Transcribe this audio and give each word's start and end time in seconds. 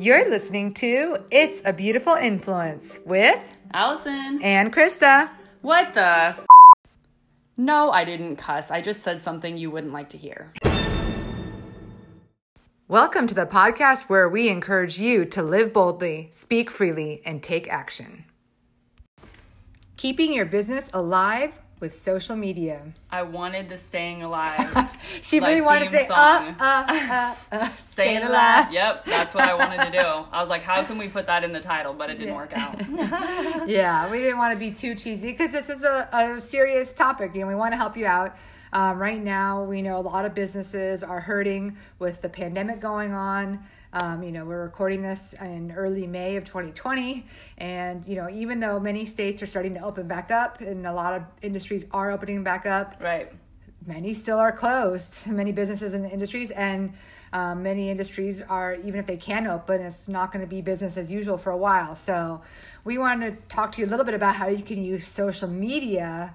You're 0.00 0.30
listening 0.30 0.72
to 0.76 1.18
It's 1.30 1.60
a 1.62 1.74
Beautiful 1.74 2.14
Influence 2.14 2.98
with 3.04 3.38
Allison. 3.74 4.40
and 4.42 4.72
Krista. 4.72 5.28
What 5.60 5.92
the? 5.92 6.36
No, 7.58 7.90
I 7.90 8.04
didn't 8.04 8.36
cuss. 8.36 8.70
I 8.70 8.80
just 8.80 9.02
said 9.02 9.20
something 9.20 9.58
you 9.58 9.70
wouldn't 9.70 9.92
like 9.92 10.08
to 10.08 10.16
hear. 10.16 10.54
Welcome 12.88 13.26
to 13.26 13.34
the 13.34 13.44
podcast 13.44 14.04
where 14.04 14.26
we 14.26 14.48
encourage 14.48 14.98
you 14.98 15.26
to 15.26 15.42
live 15.42 15.74
boldly, 15.74 16.30
speak 16.32 16.70
freely, 16.70 17.20
and 17.26 17.42
take 17.42 17.68
action. 17.70 18.24
Keeping 19.98 20.32
your 20.32 20.46
business 20.46 20.88
alive 20.94 21.60
with 21.80 22.00
social 22.02 22.36
media. 22.36 22.82
I 23.10 23.22
wanted 23.22 23.68
the 23.68 23.78
staying 23.78 24.22
alive. 24.22 24.86
She 25.22 25.40
Like 25.40 25.48
really 25.48 25.60
wanted 25.62 25.90
to 25.90 25.98
say, 25.98 26.06
song. 26.06 26.54
uh, 26.60 26.84
uh, 26.86 27.34
uh, 27.52 27.56
uh, 27.56 27.68
Staying 27.86 28.22
alive. 28.22 28.70
Yep, 28.70 29.06
that's 29.06 29.32
what 29.34 29.44
I 29.48 29.54
wanted 29.54 29.84
to 29.86 29.90
do. 29.90 30.06
I 30.32 30.40
was 30.40 30.48
like, 30.50 30.62
how 30.62 30.84
can 30.84 30.98
we 30.98 31.08
put 31.08 31.26
that 31.26 31.42
in 31.42 31.52
the 31.52 31.60
title? 31.60 31.94
But 31.94 32.10
it 32.10 32.18
didn't 32.18 32.34
work 32.36 32.52
out. 32.54 32.78
yeah, 33.68 34.10
we 34.10 34.18
didn't 34.18 34.38
want 34.38 34.52
to 34.52 34.58
be 34.58 34.70
too 34.70 34.94
cheesy 34.94 35.30
because 35.32 35.52
this 35.52 35.68
is 35.70 35.82
a, 35.84 36.08
a 36.12 36.40
serious 36.40 36.92
topic 36.92 37.34
and 37.34 37.48
we 37.48 37.54
want 37.54 37.72
to 37.72 37.78
help 37.78 37.96
you 37.96 38.06
out. 38.06 38.36
Um, 38.72 38.98
right 39.00 39.20
now, 39.22 39.64
we 39.64 39.82
know 39.82 39.96
a 39.96 40.00
lot 40.00 40.24
of 40.24 40.34
businesses 40.34 41.02
are 41.02 41.20
hurting 41.20 41.76
with 41.98 42.20
the 42.22 42.28
pandemic 42.28 42.78
going 42.78 43.12
on. 43.12 43.60
Um, 43.92 44.22
you 44.22 44.30
know, 44.30 44.44
we're 44.44 44.62
recording 44.62 45.02
this 45.02 45.34
in 45.40 45.72
early 45.72 46.06
May 46.06 46.36
of 46.36 46.44
2020. 46.44 47.26
And, 47.58 48.06
you 48.06 48.14
know, 48.16 48.28
even 48.30 48.60
though 48.60 48.78
many 48.78 49.04
states 49.04 49.42
are 49.42 49.46
starting 49.46 49.74
to 49.74 49.80
open 49.80 50.06
back 50.06 50.30
up 50.30 50.60
and 50.60 50.86
a 50.86 50.92
lot 50.92 51.12
of 51.14 51.22
industries 51.42 51.84
are 51.90 52.10
opening 52.12 52.44
back 52.44 52.66
up, 52.66 52.94
Right. 53.00 53.32
many 53.86 54.14
still 54.14 54.38
are 54.38 54.52
closed 54.52 55.26
many 55.40 55.50
businesses 55.52 55.94
and 55.94 56.04
industries 56.10 56.50
and 56.52 56.92
um, 57.32 57.62
many 57.62 57.88
industries 57.90 58.42
are 58.42 58.74
even 58.74 59.00
if 59.00 59.06
they 59.06 59.16
can 59.16 59.46
open 59.46 59.80
it's 59.80 60.06
not 60.06 60.30
going 60.30 60.44
to 60.44 60.46
be 60.48 60.60
business 60.60 60.96
as 60.98 61.10
usual 61.10 61.38
for 61.38 61.50
a 61.50 61.56
while 61.56 61.96
so 61.96 62.42
we 62.84 62.98
wanted 62.98 63.30
to 63.48 63.54
talk 63.54 63.72
to 63.72 63.80
you 63.80 63.86
a 63.86 63.90
little 63.90 64.04
bit 64.04 64.12
about 64.14 64.34
how 64.36 64.48
you 64.48 64.62
can 64.62 64.82
use 64.82 65.06
social 65.08 65.48
media 65.48 66.34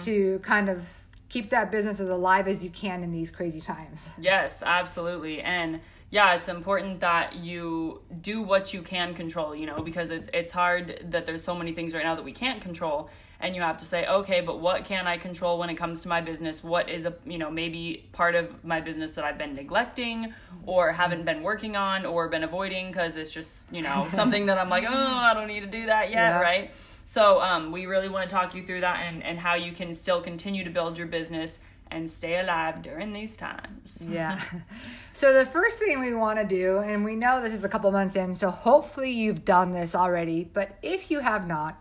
to 0.00 0.38
kind 0.40 0.68
of 0.68 0.86
keep 1.30 1.48
that 1.50 1.70
business 1.72 2.00
as 2.00 2.10
alive 2.10 2.46
as 2.46 2.62
you 2.62 2.68
can 2.68 3.02
in 3.02 3.10
these 3.10 3.30
crazy 3.30 3.60
times 3.62 4.06
Yes, 4.18 4.62
absolutely. 4.64 5.40
And 5.40 5.80
yeah, 6.14 6.36
it's 6.36 6.46
important 6.46 7.00
that 7.00 7.34
you 7.34 8.00
do 8.20 8.40
what 8.40 8.72
you 8.72 8.82
can 8.82 9.14
control, 9.14 9.52
you 9.52 9.66
know, 9.66 9.82
because 9.82 10.10
it's 10.10 10.28
it's 10.32 10.52
hard 10.52 11.08
that 11.10 11.26
there's 11.26 11.42
so 11.42 11.56
many 11.56 11.72
things 11.72 11.92
right 11.92 12.04
now 12.04 12.14
that 12.14 12.24
we 12.24 12.30
can't 12.30 12.62
control 12.62 13.10
and 13.40 13.56
you 13.56 13.62
have 13.62 13.78
to 13.78 13.84
say, 13.84 14.06
"Okay, 14.06 14.40
but 14.40 14.60
what 14.60 14.84
can 14.84 15.08
I 15.08 15.18
control 15.18 15.58
when 15.58 15.70
it 15.70 15.74
comes 15.74 16.02
to 16.02 16.08
my 16.08 16.20
business? 16.20 16.62
What 16.62 16.88
is 16.88 17.04
a, 17.04 17.14
you 17.26 17.36
know, 17.36 17.50
maybe 17.50 18.08
part 18.12 18.36
of 18.36 18.62
my 18.64 18.80
business 18.80 19.16
that 19.16 19.24
I've 19.24 19.38
been 19.38 19.56
neglecting 19.56 20.32
or 20.66 20.92
haven't 20.92 21.24
been 21.24 21.42
working 21.42 21.74
on 21.74 22.06
or 22.06 22.28
been 22.28 22.44
avoiding 22.44 22.92
because 22.92 23.16
it's 23.16 23.32
just, 23.32 23.66
you 23.72 23.82
know, 23.82 24.06
something 24.20 24.46
that 24.46 24.56
I'm 24.56 24.68
like, 24.68 24.84
"Oh, 24.86 25.16
I 25.30 25.34
don't 25.34 25.48
need 25.48 25.62
to 25.62 25.66
do 25.80 25.86
that 25.86 26.10
yet," 26.10 26.30
Yeah. 26.34 26.40
right? 26.40 26.70
So, 27.04 27.40
um, 27.40 27.72
we 27.72 27.86
really 27.86 28.08
want 28.08 28.30
to 28.30 28.32
talk 28.32 28.54
you 28.54 28.64
through 28.64 28.82
that 28.82 29.00
and 29.04 29.20
and 29.24 29.36
how 29.36 29.54
you 29.56 29.72
can 29.72 29.92
still 29.92 30.22
continue 30.22 30.62
to 30.62 30.70
build 30.70 30.96
your 30.96 31.08
business 31.08 31.58
and 31.94 32.10
stay 32.10 32.38
alive 32.40 32.82
during 32.82 33.12
these 33.12 33.36
times. 33.36 34.04
yeah 34.08 34.40
so 35.12 35.32
the 35.32 35.46
first 35.46 35.78
thing 35.78 36.00
we 36.00 36.12
want 36.12 36.38
to 36.38 36.44
do 36.44 36.78
and 36.78 37.04
we 37.04 37.14
know 37.14 37.40
this 37.40 37.54
is 37.54 37.64
a 37.64 37.68
couple 37.68 37.90
months 37.92 38.16
in 38.16 38.34
so 38.34 38.50
hopefully 38.50 39.10
you've 39.12 39.44
done 39.44 39.72
this 39.72 39.94
already 39.94 40.40
but 40.58 40.76
if 40.82 41.10
you 41.10 41.20
have 41.20 41.46
not 41.46 41.80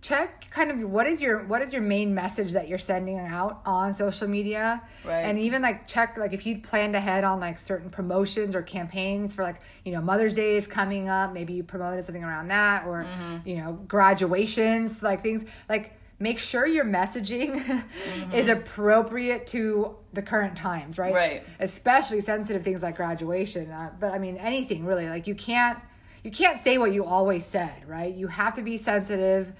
check 0.00 0.50
kind 0.50 0.68
of 0.72 0.90
what 0.90 1.06
is 1.06 1.22
your 1.22 1.44
what 1.44 1.62
is 1.62 1.72
your 1.72 1.80
main 1.80 2.12
message 2.12 2.50
that 2.52 2.66
you're 2.66 2.76
sending 2.92 3.20
out 3.20 3.60
on 3.64 3.94
social 3.94 4.26
media 4.26 4.82
Right. 5.04 5.20
and 5.20 5.38
even 5.38 5.62
like 5.62 5.86
check 5.86 6.18
like 6.18 6.32
if 6.32 6.44
you 6.44 6.58
planned 6.58 6.96
ahead 6.96 7.22
on 7.22 7.38
like 7.38 7.56
certain 7.56 7.88
promotions 7.88 8.56
or 8.56 8.62
campaigns 8.62 9.32
for 9.32 9.44
like 9.44 9.60
you 9.84 9.92
know 9.92 10.00
mother's 10.00 10.34
day 10.34 10.56
is 10.56 10.66
coming 10.66 11.08
up 11.08 11.32
maybe 11.32 11.52
you 11.52 11.62
promoted 11.62 12.04
something 12.04 12.24
around 12.24 12.48
that 12.48 12.84
or 12.84 13.04
Mm-hmm. 13.04 13.48
you 13.48 13.56
know 13.58 13.72
graduations 13.86 15.02
like 15.04 15.22
things 15.22 15.48
like 15.68 15.92
make 16.22 16.38
sure 16.38 16.66
your 16.66 16.84
messaging 16.84 17.84
is 18.32 18.48
appropriate 18.48 19.46
to 19.48 19.96
the 20.12 20.22
current 20.22 20.56
times 20.56 20.98
right 20.98 21.12
Right. 21.14 21.42
especially 21.60 22.20
sensitive 22.20 22.62
things 22.62 22.82
like 22.82 22.96
graduation 22.96 23.70
uh, 23.70 23.90
but 23.98 24.12
i 24.12 24.18
mean 24.18 24.36
anything 24.36 24.84
really 24.86 25.08
like 25.08 25.26
you 25.26 25.34
can't 25.34 25.78
you 26.22 26.30
can't 26.30 26.62
say 26.62 26.78
what 26.78 26.92
you 26.92 27.04
always 27.04 27.44
said 27.44 27.86
right 27.88 28.14
you 28.14 28.28
have 28.28 28.54
to 28.54 28.62
be 28.62 28.76
sensitive 28.78 29.52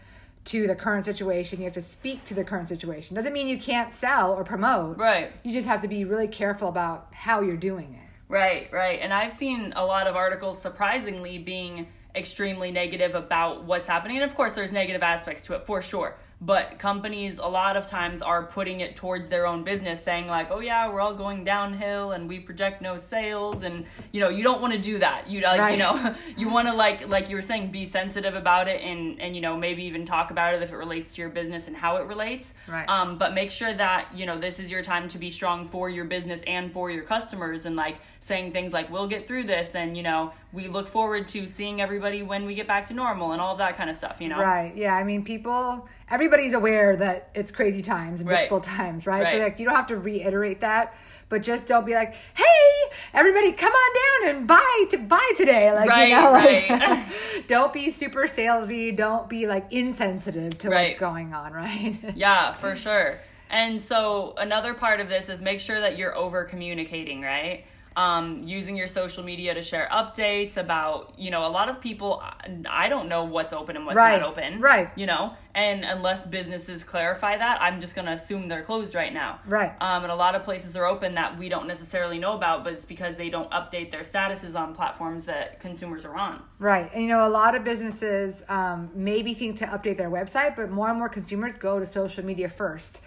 to 0.44 0.66
the 0.66 0.74
current 0.74 1.04
situation 1.04 1.58
you 1.58 1.64
have 1.64 1.72
to 1.74 1.80
speak 1.80 2.24
to 2.24 2.34
the 2.34 2.44
current 2.44 2.68
situation 2.68 3.16
doesn't 3.16 3.32
mean 3.32 3.48
you 3.48 3.58
can't 3.58 3.92
sell 3.92 4.32
or 4.32 4.44
promote 4.44 4.96
Right. 4.98 5.30
you 5.42 5.52
just 5.52 5.66
have 5.66 5.82
to 5.82 5.88
be 5.88 6.04
really 6.04 6.28
careful 6.28 6.68
about 6.68 7.08
how 7.12 7.40
you're 7.40 7.56
doing 7.56 7.92
it 7.94 7.98
Right, 8.28 8.72
right. 8.72 8.98
And 9.02 9.12
I've 9.12 9.30
seen 9.32 9.74
a 9.76 9.84
lot 9.84 10.06
of 10.06 10.16
articles 10.16 10.58
surprisingly 10.62 11.36
being 11.36 11.88
extremely 12.14 12.70
negative 12.70 13.14
about 13.14 13.64
what's 13.64 13.86
happening. 13.86 14.16
And 14.16 14.24
of 14.24 14.34
course, 14.34 14.54
there's 14.54 14.72
negative 14.72 15.02
aspects 15.02 15.44
to 15.46 15.54
it 15.54 15.66
for 15.66 15.82
sure. 15.82 16.16
But 16.44 16.80
companies 16.80 17.38
a 17.38 17.46
lot 17.46 17.76
of 17.76 17.86
times 17.86 18.20
are 18.20 18.44
putting 18.44 18.80
it 18.80 18.96
towards 18.96 19.28
their 19.28 19.46
own 19.46 19.62
business, 19.62 20.02
saying, 20.02 20.26
like, 20.26 20.50
oh, 20.50 20.58
yeah, 20.58 20.90
we're 20.92 21.00
all 21.00 21.14
going 21.14 21.44
downhill 21.44 22.10
and 22.10 22.28
we 22.28 22.40
project 22.40 22.82
no 22.82 22.96
sales. 22.96 23.62
And, 23.62 23.86
you 24.10 24.20
know, 24.20 24.28
you 24.28 24.42
don't 24.42 24.60
want 24.60 24.72
to 24.72 24.78
do 24.80 24.98
that. 24.98 25.28
You, 25.28 25.42
like, 25.42 25.60
Right. 25.60 25.72
you 25.74 25.78
know, 25.78 26.14
you 26.36 26.48
want 26.50 26.66
to, 26.66 26.74
like, 26.74 27.08
like 27.08 27.30
you 27.30 27.36
were 27.36 27.42
saying, 27.42 27.70
be 27.70 27.84
sensitive 27.84 28.34
about 28.34 28.66
it 28.66 28.80
and, 28.80 29.20
and, 29.20 29.36
you 29.36 29.40
know, 29.40 29.56
maybe 29.56 29.84
even 29.84 30.04
talk 30.04 30.32
about 30.32 30.52
it 30.54 30.62
if 30.62 30.72
it 30.72 30.76
relates 30.76 31.12
to 31.12 31.20
your 31.20 31.30
business 31.30 31.68
and 31.68 31.76
how 31.76 31.98
it 31.98 32.08
relates. 32.08 32.54
Right. 32.66 32.88
Um, 32.88 33.18
but 33.18 33.34
make 33.34 33.52
sure 33.52 33.72
that, 33.72 34.08
you 34.12 34.26
know, 34.26 34.36
this 34.36 34.58
is 34.58 34.68
your 34.68 34.82
time 34.82 35.06
to 35.08 35.18
be 35.18 35.30
strong 35.30 35.64
for 35.64 35.88
your 35.88 36.06
business 36.06 36.42
and 36.48 36.72
for 36.72 36.90
your 36.90 37.04
customers 37.04 37.66
and, 37.66 37.76
like, 37.76 37.98
saying 38.22 38.52
things 38.52 38.72
like 38.72 38.88
we'll 38.88 39.08
get 39.08 39.26
through 39.26 39.42
this 39.42 39.74
and 39.74 39.96
you 39.96 40.02
know 40.02 40.32
we 40.52 40.68
look 40.68 40.86
forward 40.86 41.26
to 41.26 41.48
seeing 41.48 41.80
everybody 41.80 42.22
when 42.22 42.46
we 42.46 42.54
get 42.54 42.68
back 42.68 42.86
to 42.86 42.94
normal 42.94 43.32
and 43.32 43.40
all 43.40 43.52
of 43.52 43.58
that 43.58 43.76
kind 43.76 43.90
of 43.90 43.96
stuff 43.96 44.20
you 44.20 44.28
know 44.28 44.38
Right. 44.38 44.72
Yeah. 44.76 44.94
I 44.94 45.02
mean, 45.02 45.24
people, 45.24 45.88
everybody's 46.10 46.54
aware 46.54 46.94
that 46.96 47.30
it's 47.34 47.50
crazy 47.50 47.82
times 47.82 48.20
and 48.20 48.28
Right. 48.28 48.36
difficult 48.42 48.62
times, 48.64 49.06
right? 49.06 49.28
So, 49.32 49.38
like, 49.38 49.58
you 49.58 49.66
don't 49.66 49.74
have 49.74 49.88
to 49.88 49.96
reiterate 49.96 50.60
that, 50.60 50.94
but 51.28 51.42
just 51.42 51.66
don't 51.66 51.84
be 51.86 51.94
like, 51.94 52.14
hey, 52.34 52.90
everybody, 53.14 53.52
come 53.52 53.72
on 53.72 54.24
down 54.28 54.36
and 54.36 54.46
buy 54.46 54.84
to 54.90 54.98
buy 54.98 55.30
today. 55.36 55.72
Like, 55.72 55.88
Right, 55.90 56.08
you 56.10 56.16
know, 56.16 56.30
like, 56.32 56.70
right. 56.70 57.04
don't 57.48 57.72
be 57.72 57.90
super 57.90 58.22
salesy. 58.28 58.96
Don't 58.96 59.28
be 59.28 59.46
like 59.46 59.72
insensitive 59.72 60.56
to 60.58 60.70
Right. 60.70 60.88
what's 60.90 61.00
going 61.00 61.34
on, 61.34 61.52
right? 61.52 61.98
yeah 62.14 62.52
for 62.52 62.76
sure 62.76 63.18
and 63.50 63.80
so 63.82 64.32
another 64.38 64.72
part 64.74 64.98
of 65.00 65.08
this 65.10 65.28
is 65.28 65.40
make 65.40 65.60
sure 65.60 65.78
that 65.80 65.98
you're 65.98 66.16
over 66.16 66.44
communicating 66.44 67.20
right 67.20 67.64
um, 67.96 68.42
using 68.44 68.76
your 68.76 68.86
social 68.86 69.22
media 69.22 69.54
to 69.54 69.62
share 69.62 69.88
updates 69.92 70.56
about 70.56 71.12
you 71.18 71.30
know 71.30 71.46
a 71.46 71.48
lot 71.48 71.68
of 71.68 71.80
people 71.80 72.22
i 72.68 72.88
don't 72.88 73.08
know 73.08 73.24
what's 73.24 73.52
open 73.52 73.76
and 73.76 73.84
what's 73.86 73.96
Right, 73.96 74.20
not 74.20 74.28
open 74.30 74.60
right. 74.60 74.90
you 74.96 75.06
know 75.06 75.34
and 75.54 75.84
unless 75.84 76.26
businesses 76.26 76.82
clarify 76.84 77.36
that 77.36 77.60
i'm 77.60 77.80
just 77.80 77.94
going 77.94 78.06
to 78.06 78.12
assume 78.12 78.48
they're 78.48 78.62
closed 78.62 78.94
right 78.94 79.12
now 79.12 79.38
Right. 79.46 79.72
um, 79.80 80.02
and 80.02 80.10
a 80.12 80.14
lot 80.16 80.34
of 80.34 80.44
places 80.44 80.76
are 80.76 80.86
open 80.86 81.14
that 81.16 81.38
we 81.38 81.48
don't 81.48 81.66
necessarily 81.66 82.18
know 82.18 82.34
about 82.34 82.64
but 82.64 82.72
it's 82.72 82.84
because 82.84 83.16
they 83.16 83.30
don't 83.30 83.50
update 83.50 83.90
their 83.90 84.02
statuses 84.02 84.58
on 84.58 84.74
platforms 84.74 85.24
that 85.24 85.60
consumers 85.60 86.04
are 86.04 86.16
on 86.16 86.42
Right. 86.58 86.88
And 86.94 87.02
you 87.02 87.08
know, 87.08 87.26
a 87.26 87.28
lot 87.28 87.56
of 87.56 87.64
businesses 87.64 88.44
um, 88.48 88.88
maybe 88.94 89.34
think 89.34 89.58
to 89.58 89.66
update 89.66 89.96
their 89.96 90.08
website, 90.10 90.54
but 90.54 90.70
more 90.70 90.88
and 90.88 90.96
more 90.96 91.08
consumers 91.08 91.56
go 91.56 91.80
to 91.80 91.84
social 91.84 92.24
media 92.24 92.48
1st 92.48 93.00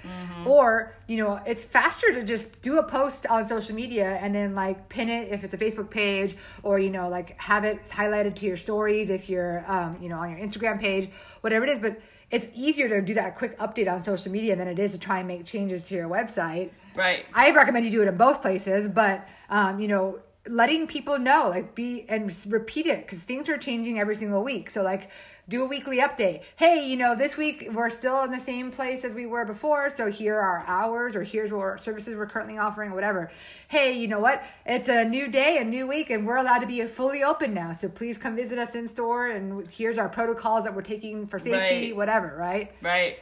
Or, 0.46 0.94
you 1.08 1.16
know, 1.24 1.40
it's 1.48 1.64
faster 1.64 2.14
to 2.14 2.24
just 2.24 2.62
do 2.62 2.80
a 2.80 2.84
post 2.84 3.26
on 3.28 3.48
social 3.48 3.74
media 3.74 4.18
and 4.22 4.36
then 4.36 4.56
like 4.56 4.90
pin 4.90 5.08
it 5.08 5.32
if 5.32 5.46
it's 5.46 5.54
a 5.54 5.58
Facebook 5.58 5.90
page 5.90 6.36
or, 6.64 6.80
you 6.80 6.90
know, 6.90 7.08
like 7.08 7.40
have 7.40 7.64
it 7.64 7.86
highlighted 7.86 8.36
to 8.36 8.46
your 8.46 8.58
stories 8.58 9.10
if 9.10 9.30
you're, 9.30 9.64
um, 9.72 9.98
you 10.02 10.10
know, 10.10 10.18
on 10.18 10.30
your 10.32 10.40
Instagram 10.40 10.78
page, 10.80 11.10
whatever 11.40 11.64
it 11.64 11.70
is. 11.72 11.80
But 11.80 12.02
it's 12.32 12.48
easier 12.54 12.90
to 12.90 13.02
do 13.02 13.14
that 13.14 13.38
quick 13.38 13.58
update 13.60 13.92
on 13.92 14.04
social 14.04 14.32
media 14.32 14.56
than 14.56 14.68
it 14.68 14.80
is 14.80 14.92
to 14.92 14.98
try 14.98 15.20
and 15.20 15.28
make 15.28 15.46
changes 15.46 15.88
to 15.88 15.96
your 15.96 16.10
website. 16.10 16.72
right 16.96 17.26
I 17.34 17.52
recommend 17.52 17.86
you 17.86 17.92
do 17.92 18.02
it 18.02 18.08
in 18.08 18.18
both 18.18 18.42
places, 18.42 18.88
but 18.88 19.28
um, 19.50 19.80
you 19.80 19.88
know, 19.88 20.20
letting 20.48 20.88
people 20.88 21.18
know, 21.18 21.50
like, 21.50 21.76
be 21.76 22.06
and 22.08 22.34
repeat 22.48 22.86
it 22.86 23.02
because 23.02 23.24
things 23.24 23.50
are 23.50 23.58
changing 23.58 24.00
every 24.00 24.16
single 24.16 24.44
week. 24.44 24.70
So, 24.70 24.84
like, 24.84 25.10
do 25.48 25.64
a 25.64 25.66
weekly 25.66 26.00
update. 26.00 26.42
Hey, 26.56 26.88
you 26.88 26.98
know, 26.98 27.16
this 27.16 27.38
week 27.38 27.70
we're 27.72 27.90
still 27.92 28.24
in 28.24 28.32
the 28.32 28.40
same 28.40 28.72
place 28.72 29.06
as 29.06 29.14
we 29.14 29.26
were 29.26 29.46
before. 29.46 29.90
So 29.92 30.10
here 30.10 30.36
are 30.36 30.60
our 30.60 30.66
hours, 30.68 31.16
or 31.16 31.24
here's 31.24 31.52
what 31.52 31.80
services 31.82 32.16
we're 32.16 32.26
currently 32.26 32.58
offering, 32.58 32.92
whatever. 32.94 33.30
Hey, 33.68 33.94
you 33.94 34.08
know 34.08 34.20
what? 34.20 34.44
It's 34.66 34.90
a 34.90 35.06
new 35.06 35.28
day, 35.28 35.58
a 35.60 35.64
new 35.64 35.86
week, 35.86 36.10
and 36.10 36.26
we're 36.26 36.38
allowed 36.38 36.60
to 36.60 36.68
be 36.68 36.82
fully 36.88 37.24
open 37.24 37.54
now. 37.54 37.74
So 37.74 37.90
please 37.90 38.18
come 38.18 38.36
visit 38.36 38.58
us 38.58 38.74
in 38.74 38.88
store. 38.88 39.28
And 39.28 39.70
here's 39.70 39.98
our 40.00 40.10
protocols 40.10 40.64
that 40.64 40.76
we're 40.76 40.82
taking 40.82 41.28
for 41.28 41.38
safety, 41.38 41.88
Right. 41.88 41.96
whatever. 41.96 42.36
Right? 42.38 42.72
Right. 42.82 43.20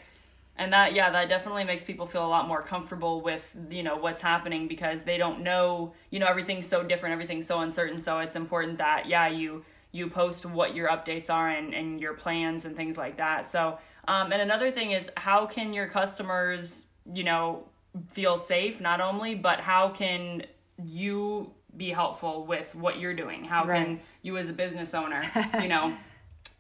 And 0.64 0.72
that 0.72 0.94
yeah, 0.94 1.10
that 1.12 1.28
definitely 1.28 1.66
makes 1.66 1.84
people 1.84 2.06
feel 2.06 2.26
a 2.26 2.28
lot 2.28 2.48
more 2.48 2.62
comfortable 2.62 3.22
with, 3.22 3.56
you 3.70 3.84
know, 3.84 3.98
what's 3.98 4.22
happening 4.22 4.68
because 4.70 5.04
they 5.04 5.18
don't 5.18 5.42
know, 5.42 5.94
you 6.10 6.20
know, 6.20 6.28
everything's 6.28 6.68
so 6.68 6.84
different, 6.84 7.12
everything's 7.14 7.46
so 7.48 7.60
uncertain. 7.60 7.98
So 8.00 8.20
it's 8.20 8.38
important 8.38 8.78
that 8.78 9.08
yeah, 9.08 9.28
you 9.28 9.66
you 9.92 10.10
post 10.10 10.46
what 10.46 10.74
your 10.74 10.88
updates 10.88 11.30
are 11.30 11.50
and, 11.50 11.74
and 11.74 12.00
your 12.00 12.14
plans 12.14 12.64
and 12.66 12.76
things 12.78 12.98
like 12.98 13.18
that. 13.18 13.46
So 13.46 13.78
um 14.08 14.32
and 14.32 14.42
another 14.42 14.72
thing 14.72 14.92
is 14.92 15.10
how 15.18 15.46
can 15.46 15.74
your 15.74 15.88
customers, 15.88 16.86
you 17.14 17.26
know, 17.26 17.68
feel 18.12 18.38
safe 18.38 18.80
not 18.80 19.02
only, 19.02 19.36
but 19.36 19.60
how 19.60 19.90
can 19.90 20.44
you 20.84 21.52
be 21.76 21.90
helpful 21.90 22.46
with 22.46 22.74
what 22.74 23.00
you're 23.00 23.14
doing? 23.14 23.44
How 23.44 23.66
Right. 23.66 23.86
can 23.86 24.00
you 24.22 24.38
as 24.38 24.48
a 24.50 24.54
business 24.54 24.94
owner, 24.94 25.22
you 25.62 25.68
know, 25.68 25.94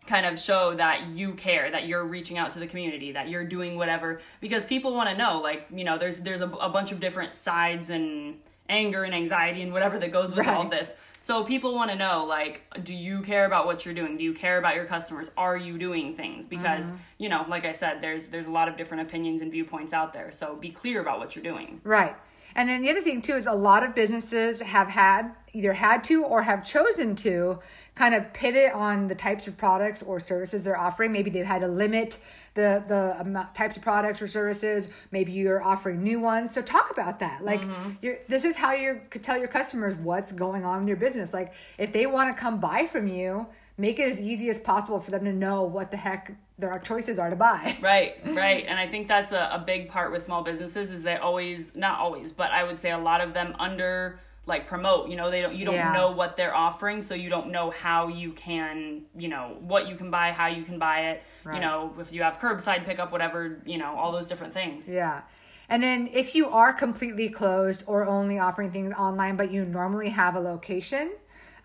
kind 0.07 0.25
of 0.25 0.39
show 0.39 0.75
that 0.75 1.07
you 1.13 1.33
care, 1.33 1.71
that 1.71 1.87
you're 1.87 2.03
reaching 2.05 2.37
out 2.37 2.51
to 2.53 2.59
the 2.59 2.67
community, 2.67 3.13
that 3.13 3.29
you're 3.29 3.45
doing 3.45 3.77
whatever 3.77 4.19
because 4.41 4.63
people 4.63 4.93
want 4.93 5.09
to 5.09 5.15
know 5.17 5.39
like, 5.39 5.67
you 5.73 5.83
know, 5.83 5.97
there's 5.97 6.19
there's 6.19 6.41
a, 6.41 6.47
a 6.49 6.69
bunch 6.69 6.91
of 6.91 6.99
different 6.99 7.33
sides 7.33 7.89
and 7.89 8.35
anger 8.69 9.03
and 9.03 9.13
anxiety 9.13 9.61
and 9.61 9.71
whatever 9.73 9.97
that 9.99 10.11
goes 10.11 10.35
with 10.35 10.47
all 10.47 10.67
this. 10.67 10.93
So 11.19 11.45
people 11.45 11.73
want 11.73 11.89
to 11.89 11.95
know 11.95 12.25
like 12.25 12.63
do 12.83 12.93
you 12.93 13.21
care 13.21 13.45
about 13.45 13.65
what 13.65 13.85
you're 13.85 13.93
doing? 13.93 14.17
Do 14.17 14.23
you 14.25 14.33
care 14.33 14.57
about 14.57 14.75
your 14.75 14.85
customers? 14.85 15.31
Are 15.37 15.55
you 15.55 15.77
doing 15.77 16.15
things? 16.15 16.45
Because, 16.47 16.91
Mm-hmm. 16.91 16.97
you 17.19 17.29
know, 17.29 17.45
like 17.47 17.63
I 17.65 17.71
said, 17.71 18.01
there's 18.01 18.27
there's 18.27 18.45
a 18.47 18.51
lot 18.51 18.67
of 18.67 18.75
different 18.75 19.03
opinions 19.07 19.41
and 19.41 19.49
viewpoints 19.51 19.93
out 19.93 20.11
there. 20.11 20.31
So 20.33 20.55
be 20.57 20.69
clear 20.69 20.99
about 20.99 21.19
what 21.19 21.35
you're 21.35 21.43
doing. 21.43 21.79
Right. 21.85 22.15
And 22.55 22.69
then 22.69 22.81
the 22.81 22.89
other 22.89 23.01
thing 23.01 23.21
too 23.21 23.35
is 23.35 23.45
a 23.45 23.53
lot 23.53 23.83
of 23.83 23.95
businesses 23.95 24.61
have 24.61 24.89
had 24.89 25.31
either 25.53 25.73
had 25.73 26.03
to 26.03 26.23
or 26.23 26.41
have 26.41 26.65
chosen 26.65 27.15
to 27.15 27.59
kind 27.93 28.15
of 28.15 28.33
pivot 28.33 28.73
on 28.73 29.07
the 29.07 29.13
types 29.13 29.47
of 29.47 29.55
products 29.55 30.01
or 30.01 30.19
services 30.19 30.63
they're 30.63 30.77
offering. 30.77 31.11
Maybe 31.11 31.29
they've 31.29 31.45
had 31.45 31.61
to 31.61 31.67
limit 31.67 32.17
the 32.55 32.83
the 32.87 33.15
amount, 33.19 33.53
types 33.53 33.77
of 33.77 33.83
products 33.83 34.21
or 34.21 34.27
services. 34.27 34.89
Maybe 35.11 35.31
you're 35.31 35.63
offering 35.63 36.03
new 36.03 36.19
ones. 36.19 36.53
So 36.53 36.61
talk 36.61 36.89
about 36.91 37.19
that. 37.19 37.45
Like 37.45 37.61
mm-hmm. 37.61 37.91
you're, 38.01 38.17
this 38.27 38.45
is 38.45 38.55
how 38.55 38.73
you 38.73 39.01
could 39.11 39.23
tell 39.23 39.37
your 39.37 39.47
customers 39.47 39.93
what's 39.95 40.33
going 40.33 40.65
on 40.65 40.81
in 40.81 40.87
your 40.87 40.97
business. 40.97 41.33
Like 41.33 41.53
if 41.77 41.93
they 41.93 42.07
want 42.07 42.35
to 42.35 42.39
come 42.39 42.59
buy 42.59 42.87
from 42.87 43.07
you, 43.07 43.45
make 43.77 43.99
it 43.99 44.11
as 44.11 44.19
easy 44.19 44.49
as 44.49 44.59
possible 44.59 44.99
for 44.99 45.11
them 45.11 45.25
to 45.25 45.33
know 45.33 45.63
what 45.63 45.91
the 45.91 45.97
heck 45.97 46.35
their 46.59 46.77
choices 46.79 47.17
are 47.17 47.29
to 47.29 47.35
buy. 47.35 47.75
Right, 47.81 48.15
right. 48.25 48.65
And 48.67 48.77
I 48.79 48.87
think 48.87 49.07
that's 49.07 49.31
a, 49.31 49.49
a 49.53 49.63
big 49.65 49.89
part 49.89 50.11
with 50.11 50.21
small 50.23 50.43
businesses 50.43 50.91
is 50.91 51.03
they 51.03 51.15
always 51.17 51.75
not 51.75 51.99
always, 51.99 52.31
but 52.31 52.51
I 52.51 52.63
would 52.63 52.79
say 52.79 52.91
a 52.91 52.97
lot 52.97 53.21
of 53.21 53.33
them 53.33 53.55
under 53.59 54.19
like 54.45 54.67
promote, 54.67 55.09
you 55.09 55.15
know, 55.15 55.31
they 55.31 55.41
don't 55.41 55.55
you 55.55 55.65
don't 55.65 55.75
Yeah. 55.75 55.93
know 55.93 56.11
what 56.11 56.35
they're 56.37 56.53
offering, 56.55 57.01
so 57.01 57.15
you 57.15 57.29
don't 57.29 57.49
know 57.49 57.71
how 57.71 58.09
you 58.09 58.33
can, 58.33 59.03
you 59.17 59.29
know, 59.29 59.57
what 59.61 59.87
you 59.87 59.95
can 59.95 60.11
buy, 60.11 60.31
how 60.33 60.47
you 60.47 60.63
can 60.63 60.77
buy 60.77 61.11
it. 61.11 61.23
Right. 61.45 61.55
You 61.55 61.61
know, 61.61 61.93
if 61.97 62.13
you 62.13 62.23
have 62.23 62.39
curbside 62.39 62.85
pickup, 62.85 63.11
whatever, 63.11 63.61
you 63.65 63.77
know, 63.77 63.95
all 63.95 64.11
those 64.11 64.27
different 64.27 64.53
things. 64.53 64.91
Yeah. 64.91 65.21
And 65.69 65.81
then 65.81 66.09
if 66.13 66.35
you 66.35 66.49
are 66.49 66.73
completely 66.73 67.29
closed 67.29 67.83
or 67.87 68.05
only 68.05 68.37
offering 68.37 68.71
things 68.71 68.93
online, 68.93 69.37
but 69.37 69.49
you 69.49 69.63
normally 69.65 70.09
have 70.09 70.35
a 70.35 70.39
location, 70.41 71.13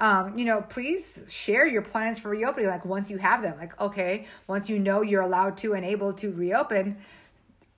um, 0.01 0.39
you 0.39 0.45
know, 0.45 0.63
please 0.63 1.25
share 1.29 1.67
your 1.67 1.83
plans 1.83 2.19
for 2.19 2.29
reopening. 2.29 2.69
Like 2.69 2.85
once 2.85 3.11
you 3.11 3.19
have 3.19 3.43
them, 3.43 3.59
like, 3.59 3.79
okay, 3.81 4.27
once 4.47 4.69
you 4.69 4.79
know 4.79 5.03
you're 5.03 5.23
allowed 5.23 5.57
to 5.59 5.75
and 5.75 5.85
able 5.85 6.13
to 6.15 6.33
reopen, 6.33 6.99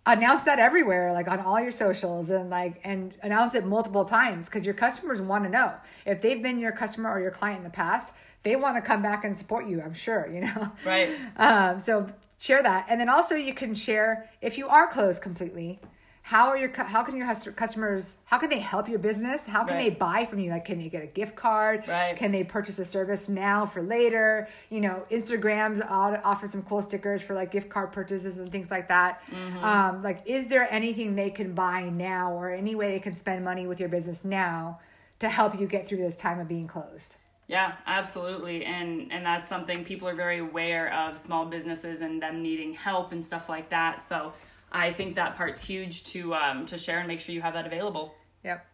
announce 0.05 0.45
that 0.45 0.59
everywhere, 0.59 1.13
like 1.13 1.29
on 1.29 1.41
all 1.41 1.61
your 1.61 1.73
socials 1.73 2.31
and 2.31 2.51
like, 2.51 2.81
and 2.85 3.15
announce 3.23 3.55
it 3.55 3.65
multiple 3.65 4.05
times 4.05 4.47
because 4.47 4.65
your 4.65 4.75
customers 4.75 5.21
want 5.21 5.45
to 5.45 5.51
know 5.51 5.73
if 6.05 6.21
they've 6.21 6.43
been 6.43 6.59
your 6.59 6.73
customer 6.73 7.11
or 7.11 7.21
your 7.21 7.31
client 7.31 7.59
in 7.59 7.65
the 7.65 7.71
past, 7.71 8.13
they 8.43 8.57
want 8.57 8.77
to 8.77 8.83
come 8.83 9.03
back 9.03 9.25
and 9.25 9.39
support 9.39 9.67
you, 9.67 9.81
I'm 9.81 9.95
sure, 9.95 10.29
you 10.33 10.43
know? 10.43 10.73
Right. 10.85 11.11
Um, 11.37 11.81
so 11.81 12.07
share 12.39 12.63
that, 12.63 12.87
and 12.89 13.01
then 13.01 13.09
also 13.09 13.35
you 13.35 13.55
can 13.55 13.75
share 13.75 14.29
if 14.43 14.59
you 14.59 14.69
are 14.69 14.87
closed 14.87 15.23
completely. 15.23 15.81
How 16.23 16.49
are 16.49 16.57
your 16.57 16.71
how 16.73 17.03
can 17.03 17.17
your 17.17 17.27
customers 17.35 18.15
how 18.27 18.39
can 18.39 18.51
they 18.51 18.59
help 18.59 18.89
your 18.89 18.99
business? 18.99 19.47
How 19.47 19.65
can 19.65 19.75
Right. 19.75 19.85
they 19.85 19.91
buy 19.91 20.27
from 20.27 20.39
you? 20.39 20.51
Like, 20.51 20.65
can 20.65 20.79
they 20.79 20.89
get 20.89 21.03
a 21.03 21.07
gift 21.07 21.35
card? 21.35 21.89
Right. 21.89 22.15
Can 22.15 22.31
they 22.31 22.45
purchase 22.45 22.79
a 22.79 22.85
service 22.85 23.29
now 23.29 23.67
for 23.67 23.83
later? 23.83 24.47
You 24.69 24.81
know, 24.83 25.05
Instagrams 25.11 25.85
offer 25.91 26.47
some 26.47 26.63
cool 26.63 26.83
stickers 26.83 27.23
for 27.23 27.35
like 27.35 27.51
gift 27.51 27.69
card 27.69 27.91
purchases 27.93 28.37
and 28.37 28.53
things 28.53 28.71
like 28.71 28.89
that. 28.89 29.23
Mm-hmm. 29.31 29.65
Um, 29.65 30.03
like, 30.03 30.21
is 30.27 30.47
there 30.49 30.69
anything 30.71 31.17
they 31.17 31.31
can 31.31 31.55
buy 31.55 31.89
now, 31.89 32.33
or 32.33 32.51
any 32.51 32.75
way 32.75 32.93
they 32.93 33.01
can 33.01 33.17
spend 33.17 33.45
money 33.45 33.67
with 33.67 33.81
your 33.81 33.89
business 33.89 34.25
now 34.25 34.79
to 35.19 35.29
help 35.29 35.59
you 35.59 35.67
get 35.67 35.87
through 35.87 35.99
this 35.99 36.17
time 36.17 36.39
of 36.39 36.47
being 36.47 36.69
closed? 36.69 37.17
Yeah, 37.49 37.73
absolutely. 37.87 38.65
And 38.65 39.11
and 39.11 39.27
that's 39.27 39.49
something 39.49 39.85
people 39.85 40.07
are 40.09 40.15
very 40.15 40.39
aware 40.39 40.93
of 40.95 41.19
small 41.19 41.47
businesses 41.47 42.03
and 42.03 42.23
them 42.23 42.43
needing 42.43 42.75
help 42.75 43.11
and 43.11 43.25
stuff 43.25 43.49
like 43.49 43.71
that. 43.71 44.01
So 44.01 44.33
I 44.73 44.93
think 44.93 45.17
that 45.17 45.37
part's 45.37 45.65
huge 45.65 46.05
to 46.05 46.35
um 46.35 46.67
to 46.67 46.79
share 46.79 46.99
and 46.99 47.09
make 47.09 47.21
sure 47.21 47.35
you 47.35 47.43
have 47.43 47.55
that 47.55 47.67
available. 47.67 48.15
Yep. 48.45 48.67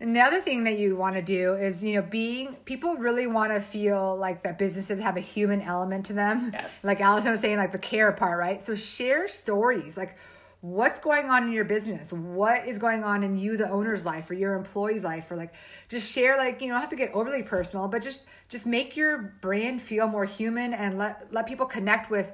And 0.00 0.14
the 0.14 0.20
other 0.20 0.40
thing 0.40 0.64
that 0.64 0.78
you 0.78 0.94
want 0.94 1.16
to 1.16 1.22
do 1.22 1.54
is, 1.54 1.82
you 1.82 1.94
know, 1.94 2.02
being 2.02 2.54
people 2.64 2.94
really 2.96 3.26
want 3.26 3.50
to 3.50 3.60
feel 3.60 4.16
like 4.16 4.44
that 4.44 4.56
businesses 4.56 5.00
have 5.00 5.16
a 5.16 5.20
human 5.20 5.60
element 5.60 6.06
to 6.06 6.12
them. 6.12 6.50
Yes. 6.52 6.84
Like 6.84 7.00
Allison 7.00 7.32
was 7.32 7.40
saying, 7.40 7.56
like 7.56 7.72
the 7.72 7.78
care 7.78 8.12
part, 8.12 8.38
right? 8.38 8.64
So 8.64 8.76
share 8.76 9.26
stories, 9.26 9.96
like 9.96 10.16
what's 10.60 11.00
going 11.00 11.26
on 11.26 11.44
in 11.44 11.52
your 11.52 11.64
business, 11.64 12.12
what 12.12 12.66
is 12.66 12.78
going 12.78 13.02
on 13.02 13.24
in 13.24 13.36
you, 13.36 13.56
the 13.56 13.68
owner's 13.68 14.04
life, 14.04 14.30
or 14.30 14.34
your 14.34 14.54
employee's 14.54 15.02
life, 15.02 15.30
or 15.32 15.36
like 15.36 15.54
just 15.88 16.12
share, 16.12 16.36
like 16.36 16.60
you 16.60 16.68
know, 16.68 16.74
don't 16.74 16.80
have 16.80 16.90
to 16.90 16.96
get 16.96 17.12
overly 17.12 17.42
personal, 17.42 17.88
but 17.88 18.00
just 18.00 18.24
just 18.48 18.66
make 18.66 18.96
your 18.96 19.36
brand 19.40 19.82
feel 19.82 20.06
more 20.06 20.24
human 20.24 20.74
and 20.74 20.96
let 20.96 21.32
let 21.32 21.48
people 21.48 21.66
connect 21.66 22.08
with 22.08 22.32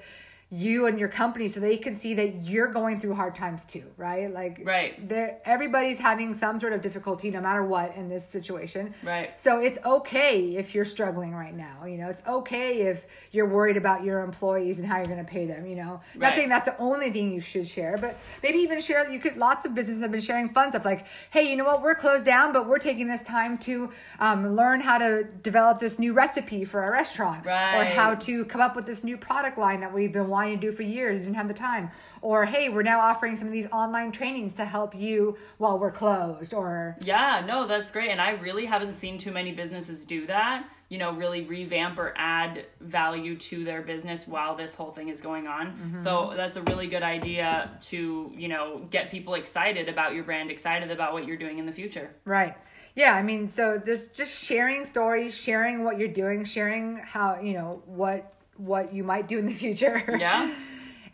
you 0.54 0.86
and 0.86 0.98
your 1.00 1.08
company 1.08 1.48
so 1.48 1.58
they 1.58 1.76
can 1.76 1.96
see 1.96 2.14
that 2.14 2.44
you're 2.44 2.68
going 2.68 3.00
through 3.00 3.14
hard 3.14 3.34
times 3.34 3.64
too, 3.64 3.84
right? 3.96 4.32
Like 4.32 4.60
Right. 4.64 5.08
there 5.08 5.38
everybody's 5.44 5.98
having 5.98 6.32
some 6.34 6.58
sort 6.58 6.72
of 6.72 6.80
difficulty 6.80 7.30
no 7.30 7.40
matter 7.40 7.64
what 7.64 7.96
in 7.96 8.08
this 8.08 8.24
situation 8.28 8.94
Right. 9.02 9.28
so 9.40 9.58
it's 9.58 9.78
okay 9.84 10.56
if 10.56 10.74
you're 10.74 10.84
struggling 10.84 11.32
right 11.34 11.54
now 11.54 11.84
you 11.84 11.98
know 11.98 12.08
it's 12.08 12.22
okay 12.26 12.82
if 12.82 13.06
you're 13.32 13.48
worried 13.48 13.76
about 13.76 14.04
your 14.04 14.20
employees 14.20 14.78
and 14.78 14.86
how 14.86 14.98
you're 14.98 15.06
going 15.06 15.18
to 15.24 15.30
pay 15.38 15.46
them 15.46 15.66
you 15.66 15.76
know 15.76 16.00
not 16.16 16.34
saying 16.36 16.48
that's 16.48 16.66
the 16.66 16.78
only 16.78 17.10
thing 17.10 17.32
you 17.32 17.40
should 17.40 17.66
share 17.66 17.96
but 17.98 18.16
maybe 18.42 18.58
even 18.58 18.80
share 18.80 19.10
you 19.10 19.18
could 19.18 19.36
lots 19.36 19.66
of 19.66 19.74
businesses 19.74 20.02
have 20.02 20.12
been 20.12 20.20
sharing 20.20 20.48
fun 20.48 20.70
stuff 20.70 20.84
like 20.84 21.06
hey 21.30 21.42
you 21.50 21.56
know 21.56 21.64
what 21.64 21.82
we're 21.82 21.94
closed 21.94 22.24
down 22.24 22.52
but 22.52 22.68
we're 22.68 22.78
taking 22.78 23.08
this 23.08 23.22
time 23.22 23.58
to 23.58 23.90
um, 24.20 24.46
learn 24.54 24.80
how 24.80 24.98
to 24.98 25.24
develop 25.42 25.78
this 25.80 25.98
new 25.98 26.12
recipe 26.12 26.64
for 26.64 26.82
our 26.82 26.92
restaurant 26.92 27.44
right. 27.44 27.76
or 27.78 27.84
how 27.84 28.14
to 28.14 28.44
come 28.44 28.60
up 28.60 28.76
with 28.76 28.86
this 28.86 29.02
new 29.02 29.16
product 29.16 29.58
line 29.58 29.80
that 29.80 29.92
we've 29.92 30.12
been 30.12 30.28
wanting 30.28 30.43
to 30.52 30.56
do 30.56 30.72
for 30.72 30.82
years 30.82 31.18
you 31.18 31.24
didn't 31.24 31.36
have 31.36 31.48
the 31.48 31.54
time 31.54 31.90
or 32.22 32.44
hey 32.44 32.68
we're 32.68 32.82
now 32.82 33.00
offering 33.00 33.36
some 33.36 33.46
of 33.46 33.52
these 33.52 33.68
online 33.70 34.12
trainings 34.12 34.54
to 34.54 34.64
help 34.64 34.94
you 34.94 35.36
while 35.58 35.78
we're 35.78 35.90
closed 35.90 36.52
or 36.52 36.96
Yeah, 37.04 37.42
no, 37.46 37.66
that's 37.66 37.90
great. 37.90 38.10
And 38.10 38.20
I 38.20 38.32
really 38.32 38.66
haven't 38.66 38.92
seen 38.92 39.18
too 39.18 39.32
many 39.32 39.52
businesses 39.52 40.04
do 40.04 40.26
that, 40.26 40.66
you 40.88 40.98
know, 40.98 41.12
really 41.12 41.42
revamp 41.42 41.98
or 41.98 42.14
add 42.16 42.66
value 42.80 43.36
to 43.36 43.64
their 43.64 43.82
business 43.82 44.26
while 44.26 44.54
this 44.54 44.74
whole 44.74 44.90
thing 44.90 45.08
is 45.08 45.20
going 45.20 45.46
on. 45.46 45.68
Mm-hmm. 45.68 45.98
So 45.98 46.32
that's 46.36 46.56
a 46.56 46.62
really 46.62 46.86
good 46.86 47.02
idea 47.02 47.70
to, 47.82 48.32
you 48.34 48.48
know, 48.48 48.86
get 48.90 49.10
people 49.10 49.34
excited 49.34 49.88
about 49.88 50.14
your 50.14 50.24
brand, 50.24 50.50
excited 50.50 50.90
about 50.90 51.12
what 51.12 51.26
you're 51.26 51.36
doing 51.36 51.58
in 51.58 51.66
the 51.66 51.72
future. 51.72 52.10
right 52.24 52.54
yeah 52.96 53.14
i 53.14 53.22
mean 53.22 53.48
so 53.48 53.76
this 53.76 54.06
just 54.08 54.44
sharing 54.44 54.84
stories 54.84 55.36
sharing 55.36 55.82
what 55.82 55.98
you're 55.98 56.06
doing 56.06 56.44
sharing 56.44 56.96
how 56.98 57.40
you 57.40 57.52
know 57.52 57.82
what 57.86 58.32
what 58.56 58.92
you 58.92 59.04
might 59.04 59.28
do 59.28 59.38
in 59.38 59.46
the 59.46 59.52
future 59.52 60.02
Yeah. 60.18 60.52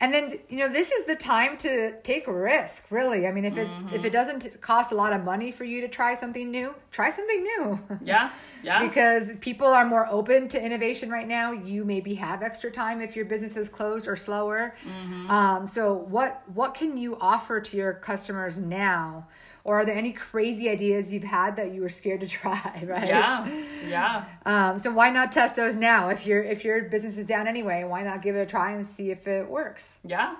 and 0.00 0.12
then 0.14 0.38
you 0.49 0.59
know 0.59 0.68
this 0.68 0.90
is 0.92 1.04
the 1.06 1.16
time 1.16 1.56
to 1.59 1.92
take 2.02 2.26
risk 2.26 2.87
really 2.90 3.26
i 3.26 3.32
mean 3.32 3.44
if 3.44 3.56
it's 3.56 3.70
if 3.92 4.04
it 4.04 4.12
doesn't 4.12 4.61
cost 4.61 4.92
a 4.92 4.94
lot 4.94 5.12
of 5.12 5.25
money 5.25 5.50
for 5.52 5.64
you 5.64 5.80
to 5.82 5.88
try 5.88 6.14
something 6.14 6.50
new 6.50 6.75
try 6.90 7.11
something 7.11 7.42
new 7.42 7.78
Yeah. 8.02 8.30
Yeah. 8.62 8.80
because 8.87 9.35
people 9.40 9.66
are 9.68 9.85
more 9.87 10.06
open 10.11 10.49
to 10.49 10.62
innovation 10.62 11.09
right 11.11 11.26
now. 11.28 11.52
You 11.52 11.85
maybe 11.85 12.14
have 12.16 12.42
extra 12.42 12.70
time 12.70 13.00
if 13.00 13.14
your 13.16 13.25
business 13.25 13.56
is 13.56 13.68
closed 13.70 14.06
or 14.09 14.16
slower. 14.16 14.75
Mm-hmm. 14.85 15.30
Um, 15.30 15.66
so 15.66 15.94
what 15.94 16.42
what 16.52 16.75
can 16.75 16.97
you 16.99 17.16
offer 17.20 17.61
to 17.61 17.76
your 17.76 17.94
customers 17.94 18.59
now? 18.59 19.26
Or 19.64 19.80
are 19.80 19.84
there 19.84 19.96
any 19.96 20.12
crazy 20.12 20.68
ideas 20.68 21.12
you've 21.12 21.22
had 21.22 21.56
that 21.56 21.72
you 21.72 21.82
were 21.82 21.88
scared 21.88 22.20
to 22.20 22.28
try? 22.28 22.84
Right? 22.90 23.08
yeah. 23.08 23.62
Yeah. 23.86 24.24
Um, 24.46 24.78
so 24.78 24.90
why 24.90 25.10
not 25.10 25.32
test 25.32 25.56
those 25.56 25.76
now? 25.76 26.08
If 26.08 26.26
your 26.26 26.42
if 26.42 26.64
your 26.64 26.82
business 26.84 27.18
is 27.18 27.26
down 27.26 27.46
anyway, 27.46 27.84
why 27.84 28.02
not 28.02 28.22
give 28.22 28.34
it 28.36 28.40
a 28.40 28.46
try 28.46 28.72
and 28.72 28.86
see 28.86 29.10
if 29.10 29.26
it 29.26 29.48
works? 29.48 29.98
Yeah. 30.04 30.36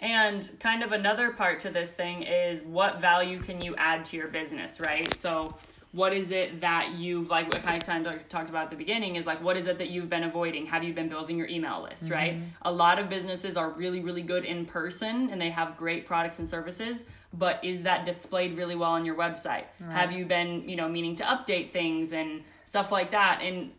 And 0.00 0.48
kind 0.60 0.82
of 0.82 0.92
another 0.92 1.30
part 1.30 1.60
to 1.60 1.70
this 1.70 1.92
thing 1.94 2.22
is 2.22 2.62
what 2.62 3.00
value 3.00 3.40
can 3.40 3.60
you 3.60 3.74
add 3.76 4.04
to 4.06 4.16
your 4.16 4.28
business, 4.28 4.78
right? 4.78 5.12
So, 5.12 5.56
what 5.92 6.12
is 6.12 6.30
it 6.30 6.60
that 6.60 6.92
you've, 6.98 7.30
like, 7.30 7.50
what 7.52 7.62
kind 7.62 7.78
of 7.78 7.84
time 7.84 8.06
I 8.06 8.16
talked 8.28 8.50
about 8.50 8.64
at 8.64 8.70
the 8.70 8.76
beginning 8.76 9.16
is 9.16 9.26
like, 9.26 9.42
what 9.42 9.56
is 9.56 9.66
it 9.66 9.78
that 9.78 9.88
you've 9.88 10.10
been 10.10 10.24
avoiding? 10.24 10.66
Have 10.66 10.84
you 10.84 10.92
been 10.92 11.08
building 11.08 11.38
your 11.38 11.48
email 11.48 11.82
list, 11.82 12.04
mm-hmm. 12.04 12.12
right? 12.12 12.38
A 12.62 12.72
lot 12.72 12.98
of 12.98 13.08
businesses 13.08 13.56
are 13.56 13.70
really, 13.70 14.00
really 14.00 14.22
good 14.22 14.44
in 14.44 14.66
person 14.66 15.30
and 15.30 15.40
they 15.40 15.50
have 15.50 15.76
great 15.76 16.06
products 16.06 16.38
and 16.38 16.48
services, 16.48 17.04
but 17.32 17.62
is 17.64 17.82
that 17.84 18.04
displayed 18.04 18.56
really 18.56 18.74
well 18.74 18.90
on 18.90 19.04
your 19.04 19.14
website? 19.14 19.64
Have 19.90 20.12
you 20.12 20.26
been, 20.26 20.68
you 20.68 20.76
know, 20.76 20.88
meaning 20.88 21.16
to 21.16 21.24
update 21.24 21.70
things 21.70 22.12
and 22.12 22.42
stuff 22.64 22.92
like 22.92 23.10
that? 23.12 23.40
And 23.42 23.72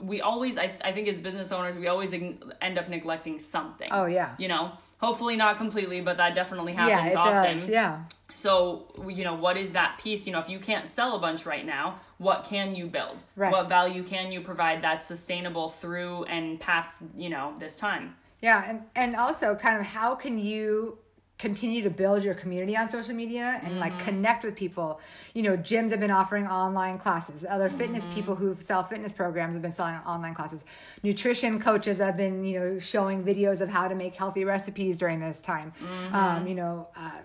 we 0.00 0.20
always, 0.20 0.58
I, 0.58 0.72
I 0.84 0.92
think 0.92 1.08
as 1.08 1.18
business 1.18 1.50
owners, 1.50 1.76
we 1.76 1.88
always 1.88 2.12
end 2.12 2.78
up 2.78 2.88
neglecting 2.88 3.38
something 3.38 3.88
Oh 3.90 4.06
yeah. 4.06 4.34
you 4.38 4.48
know 4.48 4.72
hopefully 4.98 5.36
not 5.36 5.56
completely 5.56 6.00
but 6.00 6.16
that 6.16 6.34
definitely 6.34 6.72
happens 6.72 6.90
Yeah, 6.90 7.10
it 7.10 7.16
often 7.16 7.60
does. 7.60 7.68
Yeah. 7.68 8.04
So 8.36 8.86
you 9.08 9.24
know 9.24 9.34
what 9.34 9.56
is 9.56 9.72
that 9.72 9.98
piece 9.98 10.26
you 10.26 10.32
know 10.32 10.38
if 10.38 10.48
you 10.48 10.58
can't 10.58 10.86
sell 10.86 11.16
a 11.16 11.18
bunch 11.18 11.46
right 11.46 11.64
now 11.64 11.98
what 12.18 12.44
can 12.44 12.74
you 12.74 12.86
build 12.86 13.22
Right. 13.34 13.50
what 13.50 13.68
value 13.68 14.02
can 14.02 14.30
you 14.30 14.40
provide 14.42 14.82
that's 14.82 15.06
sustainable 15.06 15.70
through 15.70 16.24
and 16.24 16.60
past 16.60 17.00
you 17.16 17.30
know 17.30 17.54
this 17.58 17.76
time 17.78 18.16
Yeah, 18.42 18.68
and 18.68 18.82
and 18.94 19.16
also 19.16 19.54
kind 19.54 19.80
of 19.80 19.86
how 19.86 20.14
can 20.14 20.38
you 20.38 20.98
continue 21.38 21.82
to 21.82 21.90
build 21.90 22.22
your 22.24 22.34
community 22.34 22.74
on 22.76 22.88
social 22.88 23.14
media 23.14 23.60
and 23.62 23.78
like 23.78 23.98
connect 23.98 24.42
with 24.42 24.56
people. 24.56 25.00
You 25.34 25.42
know, 25.42 25.54
gyms 25.56 25.90
have 25.90 26.00
been 26.00 26.10
offering 26.10 26.46
online 26.46 26.98
classes. 26.98 27.44
Other 27.48 27.68
fitness 27.68 28.06
people 28.06 28.34
who 28.36 28.56
sell 28.62 28.82
fitness 28.82 29.12
programs 29.12 29.52
have 29.52 29.60
been 29.60 29.74
selling 29.74 29.96
online 30.06 30.34
classes. 30.34 30.64
Nutrition 31.02 31.60
coaches 31.60 31.98
have 31.98 32.16
been, 32.16 32.42
you 32.44 32.58
know, 32.58 32.78
showing 32.78 33.22
videos 33.22 33.60
of 33.60 33.68
how 33.68 33.86
to 33.86 33.94
make 33.94 34.14
healthy 34.14 34.46
recipes 34.46 34.96
during 34.96 35.20
this 35.20 35.42
time. 35.42 35.74
Um, 36.10 36.46
you 36.46 36.54
know, 36.54 36.88
uh, 36.96 37.18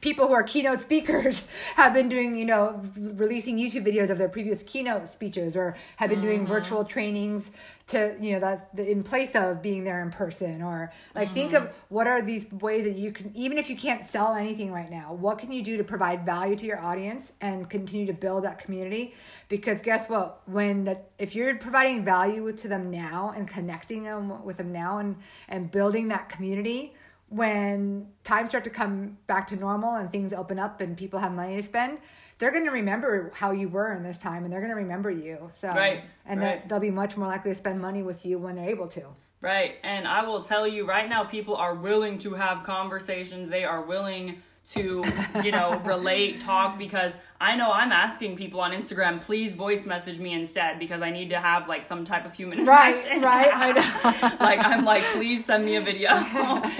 people 0.00 0.28
who 0.28 0.32
are 0.32 0.44
keynote 0.44 0.80
speakers 0.80 1.46
have 1.74 1.92
been 1.92 2.08
doing, 2.08 2.36
you 2.36 2.44
know, 2.44 2.80
releasing 2.96 3.58
YouTube 3.58 3.84
videos 3.84 4.08
of 4.08 4.16
their 4.16 4.28
previous 4.28 4.62
keynote 4.62 5.12
speeches 5.12 5.56
or 5.56 5.74
have 5.96 6.10
been 6.10 6.20
doing 6.20 6.46
virtual 6.46 6.84
mm. 6.84 6.88
trainings 6.88 7.50
to, 7.88 8.16
you 8.20 8.32
know, 8.32 8.38
that 8.38 8.70
in 8.78 9.02
place 9.02 9.34
of 9.34 9.60
being 9.60 9.82
there 9.82 10.00
in 10.02 10.10
person 10.12 10.62
or 10.62 10.92
like 11.16 11.32
think 11.32 11.50
mm. 11.50 11.56
of 11.56 11.74
what 11.88 12.06
are 12.06 12.22
these 12.22 12.50
ways 12.52 12.84
that 12.84 12.94
you 12.94 13.10
can, 13.10 13.32
even 13.34 13.58
if 13.58 13.68
you 13.68 13.76
can't 13.76 14.04
sell 14.04 14.34
anything 14.34 14.72
right 14.72 14.90
now, 14.90 15.12
what 15.12 15.38
can 15.38 15.50
you 15.50 15.62
do 15.62 15.76
to 15.76 15.84
provide 15.84 16.24
value 16.24 16.54
to 16.54 16.64
your 16.64 16.80
audience 16.80 17.32
and 17.40 17.68
continue 17.68 18.06
to 18.06 18.12
build 18.12 18.44
that 18.44 18.60
community? 18.60 19.14
Because 19.48 19.82
guess 19.82 20.08
what? 20.08 20.42
When 20.46 20.84
that, 20.84 21.10
if 21.18 21.34
you're 21.34 21.56
providing 21.56 22.04
value 22.04 22.52
to 22.52 22.68
them 22.68 22.88
now 22.88 23.32
and 23.36 23.48
connecting 23.48 24.04
them 24.04 24.44
with 24.44 24.58
them 24.58 24.70
now 24.70 24.98
and, 24.98 25.16
and 25.48 25.72
building 25.72 26.06
that 26.08 26.28
community, 26.28 26.94
when 27.34 28.06
times 28.22 28.50
start 28.50 28.64
to 28.64 28.70
come 28.70 29.18
back 29.26 29.46
to 29.48 29.56
normal 29.56 29.96
and 29.96 30.12
things 30.12 30.32
open 30.32 30.58
up 30.58 30.80
and 30.80 30.96
people 30.96 31.18
have 31.18 31.32
money 31.32 31.56
to 31.56 31.62
spend, 31.62 31.98
they're 32.38 32.52
going 32.52 32.64
to 32.64 32.70
remember 32.70 33.32
how 33.34 33.50
you 33.50 33.68
were 33.68 33.92
in 33.92 34.02
this 34.02 34.18
time 34.18 34.44
and 34.44 34.52
they're 34.52 34.60
going 34.60 34.70
to 34.70 34.76
remember 34.76 35.10
you. 35.10 35.50
So, 35.60 35.68
Right, 35.68 36.04
and 36.26 36.40
right. 36.40 36.60
that 36.60 36.68
they'll 36.68 36.80
be 36.80 36.90
much 36.90 37.16
more 37.16 37.26
likely 37.26 37.50
to 37.50 37.58
spend 37.58 37.80
money 37.80 38.02
with 38.02 38.24
you 38.24 38.38
when 38.38 38.54
they're 38.54 38.70
able 38.70 38.88
to. 38.88 39.04
Right. 39.40 39.76
And 39.82 40.08
I 40.08 40.24
will 40.24 40.42
tell 40.42 40.66
you 40.66 40.86
right 40.86 41.08
now, 41.08 41.24
people 41.24 41.54
are 41.56 41.74
willing 41.74 42.18
to 42.18 42.34
have 42.34 42.62
conversations. 42.62 43.50
They 43.50 43.64
are 43.64 43.82
willing 43.82 44.42
to, 44.72 45.04
you 45.42 45.52
know, 45.52 45.78
relate, 45.84 46.40
talk, 46.40 46.78
because 46.78 47.16
I 47.40 47.54
know 47.56 47.70
I'm 47.70 47.92
asking 47.92 48.36
people 48.36 48.60
on 48.60 48.72
Instagram, 48.72 49.20
please 49.20 49.54
voice 49.54 49.84
message 49.84 50.18
me 50.18 50.32
instead 50.32 50.78
because 50.78 51.02
I 51.02 51.10
need 51.10 51.28
to 51.30 51.38
have 51.38 51.68
like 51.68 51.82
some 51.82 52.04
type 52.04 52.24
of 52.24 52.32
human 52.32 52.64
Right, 52.64 52.94
interaction. 52.94 53.22
right, 53.22 53.50
I 53.54 53.72
know. 54.30 54.36
like 54.44 54.58
I'm 54.64 54.84
like, 54.84 55.02
please 55.12 55.44
send 55.44 55.66
me 55.66 55.76
a 55.76 55.82
video. 55.82 56.14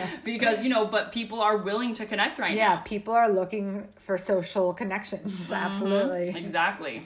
because, 0.25 0.63
you 0.63 0.71
know, 0.71 0.87
but 0.87 1.13
people 1.13 1.41
are 1.43 1.59
willing 1.59 1.93
to 1.95 2.07
connect 2.07 2.39
right 2.39 2.55
Yeah, 2.57 2.77
now. 2.77 2.81
people 2.83 3.13
are 3.13 3.29
looking 3.29 3.87
for 3.99 4.17
social 4.17 4.73
connections. 4.73 5.53
Absolutely. 5.53 6.29
Exactly. 6.39 7.03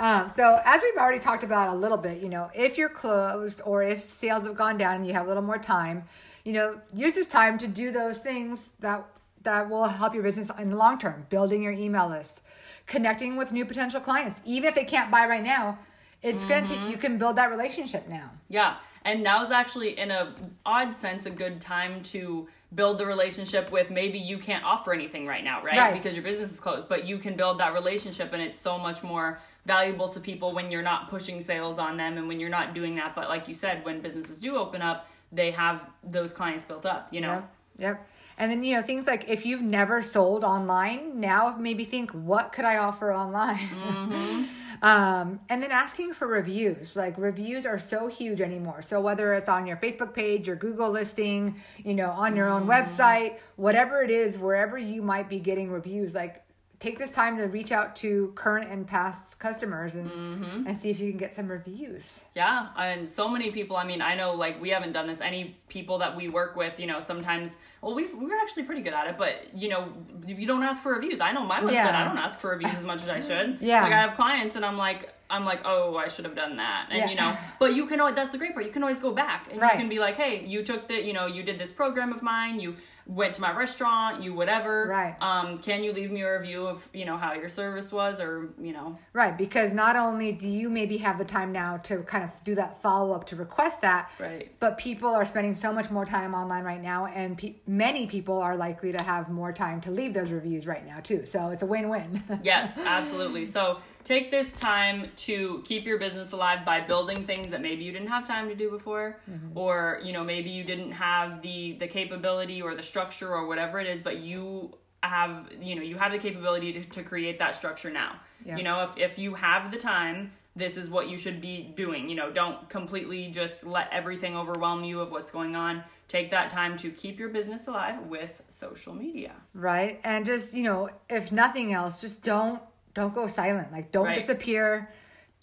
Um, 0.00 0.28
so 0.28 0.60
as 0.64 0.82
we've 0.82 0.96
already 1.00 1.20
talked 1.20 1.44
about 1.44 1.68
a 1.68 1.74
little 1.74 1.98
bit, 1.98 2.20
you 2.20 2.28
know, 2.28 2.50
if 2.52 2.76
you're 2.76 2.88
closed 2.88 3.60
or 3.64 3.84
if 3.84 4.12
sales 4.12 4.44
have 4.44 4.56
gone 4.56 4.76
down 4.76 4.96
and 4.96 5.06
you 5.06 5.12
have 5.12 5.26
a 5.26 5.28
little 5.28 5.42
more 5.44 5.58
time, 5.58 6.02
you 6.44 6.52
know, 6.52 6.80
use 6.92 7.14
this 7.14 7.28
time 7.28 7.58
to 7.58 7.68
do 7.68 7.92
those 7.92 8.18
things 8.18 8.70
that 8.80 9.04
that 9.44 9.70
will 9.70 9.84
help 9.84 10.14
your 10.14 10.22
business 10.22 10.50
in 10.58 10.70
the 10.70 10.76
long 10.76 10.98
term. 10.98 11.26
Building 11.28 11.62
your 11.62 11.72
email 11.72 12.08
list, 12.08 12.42
connecting 12.86 13.36
with 13.36 13.52
new 13.52 13.64
potential 13.64 14.00
clients, 14.00 14.42
even 14.44 14.68
if 14.68 14.74
they 14.74 14.84
can't 14.84 15.10
buy 15.10 15.26
right 15.26 15.42
now, 15.42 15.78
it's 16.22 16.44
gonna 16.44 16.66
take, 16.66 16.78
mm-hmm. 16.78 16.90
you 16.90 16.96
can 16.96 17.18
build 17.18 17.36
that 17.36 17.50
relationship 17.50 18.08
now. 18.08 18.30
Yeah, 18.48 18.76
and 19.04 19.22
now 19.22 19.42
is 19.42 19.50
actually 19.50 19.98
in 19.98 20.10
a 20.10 20.34
odd 20.64 20.94
sense 20.94 21.26
a 21.26 21.30
good 21.30 21.60
time 21.60 22.02
to 22.04 22.48
build 22.74 22.98
the 22.98 23.06
relationship 23.06 23.70
with 23.70 23.90
maybe 23.90 24.18
you 24.18 24.38
can't 24.38 24.64
offer 24.64 24.92
anything 24.92 25.26
right 25.26 25.44
now, 25.44 25.62
right? 25.62 25.76
Right. 25.76 25.92
Because 25.94 26.16
your 26.16 26.24
business 26.24 26.52
is 26.52 26.60
closed, 26.60 26.88
but 26.88 27.04
you 27.04 27.18
can 27.18 27.36
build 27.36 27.60
that 27.60 27.72
relationship 27.72 28.32
and 28.32 28.42
it's 28.42 28.58
so 28.58 28.78
much 28.78 29.02
more 29.02 29.38
valuable 29.66 30.08
to 30.08 30.20
people 30.20 30.52
when 30.52 30.70
you're 30.70 30.82
not 30.82 31.08
pushing 31.08 31.40
sales 31.40 31.78
on 31.78 31.96
them 31.96 32.18
and 32.18 32.26
when 32.26 32.40
you're 32.40 32.50
not 32.50 32.74
doing 32.74 32.96
that. 32.96 33.14
But 33.14 33.28
like 33.28 33.46
you 33.46 33.54
said, 33.54 33.84
when 33.84 34.00
businesses 34.00 34.40
do 34.40 34.56
open 34.56 34.82
up, 34.82 35.08
they 35.30 35.50
have 35.52 35.84
those 36.02 36.32
clients 36.32 36.64
built 36.64 36.86
up, 36.86 37.08
you 37.12 37.20
know. 37.20 37.34
Yep. 37.34 37.50
Yep. 37.78 38.06
And 38.36 38.50
then, 38.50 38.64
you 38.64 38.74
know, 38.74 38.82
things 38.82 39.06
like 39.06 39.28
if 39.28 39.46
you've 39.46 39.62
never 39.62 40.02
sold 40.02 40.44
online, 40.44 41.20
now 41.20 41.56
maybe 41.58 41.84
think, 41.84 42.10
what 42.10 42.52
could 42.52 42.64
I 42.64 42.78
offer 42.78 43.12
online? 43.12 43.68
um, 44.82 45.40
and 45.48 45.62
then 45.62 45.70
asking 45.70 46.14
for 46.14 46.26
reviews. 46.26 46.96
Like 46.96 47.16
reviews 47.16 47.64
are 47.64 47.78
so 47.78 48.08
huge 48.08 48.40
anymore. 48.40 48.82
So 48.82 49.00
whether 49.00 49.34
it's 49.34 49.48
on 49.48 49.66
your 49.66 49.76
Facebook 49.76 50.14
page, 50.14 50.48
your 50.48 50.56
Google 50.56 50.90
listing, 50.90 51.60
you 51.84 51.94
know, 51.94 52.10
on 52.10 52.34
your 52.34 52.48
own 52.48 52.66
website, 52.66 53.38
whatever 53.56 54.02
it 54.02 54.10
is, 54.10 54.36
wherever 54.36 54.76
you 54.76 55.02
might 55.02 55.28
be 55.28 55.38
getting 55.38 55.70
reviews, 55.70 56.14
like 56.14 56.43
take 56.80 56.98
this 56.98 57.12
time 57.12 57.36
to 57.36 57.44
reach 57.44 57.72
out 57.72 57.96
to 57.96 58.32
current 58.34 58.68
and 58.70 58.86
past 58.86 59.38
customers 59.38 59.94
and, 59.94 60.10
mm-hmm. 60.10 60.66
and 60.66 60.80
see 60.80 60.90
if 60.90 61.00
you 61.00 61.10
can 61.10 61.18
get 61.18 61.36
some 61.36 61.48
reviews. 61.48 62.24
Yeah, 62.34 62.68
and 62.76 63.08
so 63.08 63.28
many 63.28 63.50
people. 63.50 63.76
I 63.76 63.84
mean, 63.84 64.02
I 64.02 64.14
know 64.14 64.32
like 64.34 64.60
we 64.60 64.70
haven't 64.70 64.92
done 64.92 65.06
this. 65.06 65.20
Any 65.20 65.56
people 65.68 65.98
that 65.98 66.16
we 66.16 66.28
work 66.28 66.56
with, 66.56 66.80
you 66.80 66.86
know, 66.86 67.00
sometimes. 67.00 67.56
Well, 67.80 67.94
we 67.94 68.06
we're 68.14 68.38
actually 68.40 68.64
pretty 68.64 68.82
good 68.82 68.94
at 68.94 69.06
it, 69.06 69.18
but 69.18 69.54
you 69.54 69.68
know, 69.68 69.92
you 70.26 70.46
don't 70.46 70.62
ask 70.62 70.82
for 70.82 70.92
reviews. 70.92 71.20
I 71.20 71.32
know 71.32 71.44
my 71.44 71.60
website. 71.60 71.72
Yeah. 71.72 72.00
I 72.00 72.04
don't 72.04 72.18
ask 72.18 72.38
for 72.38 72.50
reviews 72.50 72.74
as 72.74 72.84
much 72.84 73.02
as 73.02 73.08
I 73.08 73.20
should. 73.20 73.58
Yeah. 73.64 73.82
like 73.82 73.92
I 73.92 74.00
have 74.00 74.14
clients, 74.14 74.56
and 74.56 74.64
I'm 74.64 74.76
like, 74.76 75.10
I'm 75.30 75.44
like, 75.44 75.60
oh, 75.64 75.96
I 75.96 76.08
should 76.08 76.24
have 76.24 76.34
done 76.36 76.56
that, 76.56 76.88
and 76.90 76.98
Yeah. 76.98 77.08
you 77.08 77.16
know, 77.16 77.36
but 77.58 77.74
you 77.74 77.86
can. 77.86 78.00
always 78.00 78.14
That's 78.14 78.30
the 78.30 78.38
great 78.38 78.52
part. 78.52 78.66
You 78.66 78.72
can 78.72 78.82
always 78.82 79.00
go 79.00 79.12
back, 79.12 79.48
and 79.50 79.60
Right. 79.60 79.72
you 79.72 79.78
can 79.78 79.88
be 79.88 79.98
like, 79.98 80.16
hey, 80.16 80.44
you 80.44 80.62
took 80.62 80.88
the, 80.88 81.02
you 81.02 81.12
know, 81.12 81.26
you 81.26 81.42
did 81.42 81.58
this 81.58 81.72
program 81.72 82.12
of 82.12 82.22
mine. 82.22 82.60
You 82.60 82.76
went 83.06 83.34
to 83.34 83.40
my 83.40 83.54
restaurant. 83.56 84.22
You 84.22 84.34
whatever. 84.34 84.86
Right. 84.88 85.16
Um, 85.20 85.58
can 85.58 85.84
you 85.84 85.92
leave 85.92 86.10
me 86.10 86.22
a 86.22 86.38
review 86.38 86.66
of 86.66 86.88
you 86.92 87.04
know 87.04 87.16
how 87.16 87.34
your 87.34 87.48
service 87.48 87.92
was, 87.92 88.20
or 88.20 88.50
you 88.60 88.72
know, 88.72 88.98
Right, 89.12 89.36
because 89.36 89.72
not 89.72 89.96
only 89.96 90.32
do 90.32 90.48
you 90.48 90.68
maybe 90.70 90.96
have 90.98 91.18
the 91.18 91.24
time 91.24 91.52
now 91.52 91.76
to 91.78 91.98
kind 92.02 92.24
of 92.24 92.30
do 92.44 92.54
that 92.56 92.80
follow 92.82 93.14
up 93.14 93.26
to 93.26 93.36
request 93.36 93.80
that, 93.82 94.10
Right. 94.18 94.50
but 94.60 94.78
people 94.78 95.10
are 95.14 95.26
spending 95.26 95.54
so 95.54 95.72
much 95.72 95.90
more 95.90 96.04
time 96.04 96.34
online 96.34 96.64
right 96.64 96.82
now, 96.82 97.06
and 97.06 97.36
pe- 97.36 97.56
many 97.66 98.06
people 98.06 98.40
are 98.40 98.56
likely 98.56 98.92
to 98.92 99.02
have 99.04 99.28
more 99.30 99.52
time 99.52 99.80
to 99.82 99.90
leave 99.90 100.14
those 100.14 100.30
reviews 100.30 100.66
right 100.66 100.86
now 100.86 101.00
too. 101.00 101.26
So 101.26 101.50
it's 101.50 101.62
a 101.62 101.66
win 101.66 101.88
win. 101.88 102.22
Yes, 102.42 102.78
absolutely. 102.84 103.44
So 103.44 103.78
take 104.04 104.30
this 104.30 104.58
time 104.60 105.10
to 105.16 105.62
keep 105.64 105.86
your 105.86 105.98
business 105.98 106.32
alive 106.32 106.64
by 106.64 106.80
building 106.80 107.24
things 107.24 107.50
that 107.50 107.62
maybe 107.62 107.82
you 107.82 107.90
didn't 107.90 108.08
have 108.08 108.26
time 108.26 108.48
to 108.48 108.54
do 108.54 108.70
before, 108.70 109.18
mm-hmm. 109.28 109.56
or 109.58 110.00
you 110.04 110.12
know 110.12 110.22
maybe 110.22 110.50
you 110.50 110.62
didn't 110.62 110.92
have 110.92 111.42
the 111.42 111.76
the 111.80 111.88
capability 111.88 112.62
or 112.62 112.74
the 112.74 112.82
structure 112.82 113.34
or 113.34 113.46
whatever 113.46 113.80
it 113.80 113.86
is, 113.86 114.00
but 114.00 114.18
you 114.18 114.76
have 115.02 115.50
you 115.60 115.74
know 115.74 115.82
you 115.82 115.96
have 115.96 116.12
the 116.12 116.18
capability 116.18 116.72
to, 116.72 116.82
to 116.82 117.02
create 117.02 117.38
that 117.38 117.56
structure 117.56 117.90
now. 117.90 118.20
Yeah. 118.44 118.56
You 118.56 118.62
know 118.62 118.82
if 118.82 118.96
if 118.96 119.18
you 119.18 119.34
have 119.34 119.70
the 119.70 119.78
time. 119.78 120.32
This 120.56 120.76
is 120.76 120.88
what 120.88 121.08
you 121.08 121.18
should 121.18 121.40
be 121.40 121.72
doing. 121.76 122.08
You 122.08 122.14
know, 122.14 122.30
don't 122.30 122.68
completely 122.68 123.28
just 123.28 123.66
let 123.66 123.88
everything 123.90 124.36
overwhelm 124.36 124.84
you 124.84 125.00
of 125.00 125.10
what's 125.10 125.32
going 125.32 125.56
on. 125.56 125.82
Take 126.06 126.30
that 126.30 126.48
time 126.48 126.76
to 126.76 126.92
keep 126.92 127.18
your 127.18 127.28
business 127.28 127.66
alive 127.66 127.98
with 128.02 128.40
social 128.50 128.94
media. 128.94 129.32
right, 129.52 130.00
and 130.04 130.24
just 130.24 130.54
you 130.54 130.62
know, 130.62 130.90
if 131.10 131.32
nothing 131.32 131.72
else, 131.72 132.00
just 132.00 132.22
don't 132.22 132.62
don't 132.94 133.14
go 133.14 133.26
silent. 133.26 133.70
Like 133.72 133.92
don't 133.92 134.06
Right. 134.06 134.18
disappear. 134.18 134.90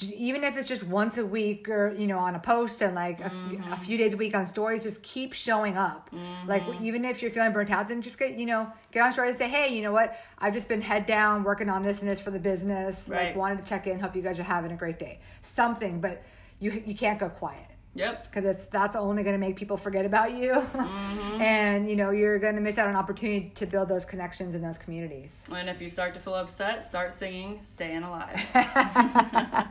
Even 0.04 0.44
if 0.44 0.58
it's 0.58 0.68
just 0.68 0.84
once 0.84 1.20
a 1.20 1.26
week 1.26 1.70
or 1.70 1.94
you 1.96 2.08
know 2.08 2.18
on 2.18 2.34
a 2.34 2.40
post 2.40 2.82
and 2.82 2.96
like 2.96 3.20
a, 3.20 3.26
f- 3.26 3.34
Mm-hmm. 3.34 3.72
a 3.74 3.78
few 3.78 3.98
days 4.00 4.14
a 4.14 4.18
week 4.18 4.34
on 4.36 4.48
stories, 4.48 4.82
just 4.82 5.04
keep 5.04 5.34
showing 5.34 5.78
up. 5.78 6.10
Like 6.48 6.64
even 6.82 7.06
if 7.06 7.22
you're 7.22 7.30
feeling 7.30 7.52
burnt 7.52 7.70
out, 7.70 7.88
then 7.88 8.02
just 8.02 8.18
get 8.18 8.34
you 8.36 8.48
know 8.48 8.72
get 8.92 9.04
on 9.04 9.12
stories 9.12 9.32
and 9.32 9.40
say, 9.40 9.48
hey, 9.50 9.76
you 9.76 9.84
know 9.84 9.92
what? 9.92 10.18
I've 10.40 10.54
just 10.54 10.68
been 10.68 10.82
head 10.82 11.06
down 11.06 11.44
working 11.44 11.70
on 11.70 11.84
this 11.84 12.02
and 12.02 12.10
this 12.10 12.20
for 12.20 12.32
the 12.32 12.40
business. 12.40 13.06
Right. 13.08 13.28
Like 13.28 13.36
wanted 13.36 13.60
to 13.60 13.64
check 13.66 13.86
in. 13.86 14.00
Hope 14.00 14.16
you 14.16 14.24
guys 14.24 14.40
are 14.40 14.44
having 14.44 14.72
a 14.72 14.76
great 14.76 14.98
day. 14.98 15.20
Something, 15.44 16.02
but 16.02 16.24
you 16.60 16.72
you 16.84 16.96
can't 16.96 17.20
go 17.20 17.30
quiet 17.30 17.66
Yep. 17.94 18.24
because 18.24 18.46
it's 18.46 18.66
that's 18.68 18.96
only 18.96 19.22
going 19.24 19.34
to 19.36 19.40
make 19.40 19.58
people 19.58 19.76
forget 19.78 20.06
about 20.06 20.32
you, 20.34 20.54
Mm-hmm. 20.54 21.42
and 21.42 21.90
you 21.90 21.96
know 21.96 22.12
you're 22.12 22.40
going 22.40 22.56
to 22.56 22.62
miss 22.62 22.78
out 22.78 22.88
on 22.88 22.96
opportunity 22.96 23.52
to 23.56 23.66
build 23.66 23.90
those 23.90 24.06
connections 24.06 24.56
in 24.56 24.62
those 24.62 24.78
communities. 24.78 25.44
And 25.54 25.68
if 25.70 25.82
you 25.82 25.90
start 25.90 26.14
to 26.14 26.20
feel 26.20 26.36
upset, 26.36 26.84
start 26.84 27.12
singing 27.12 27.60
"Staying 27.62 28.04
Alive." 28.04 28.40